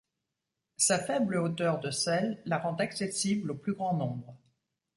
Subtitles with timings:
[0.77, 4.35] Sa faible hauteur de selle la rend accessible au plus grand nombre.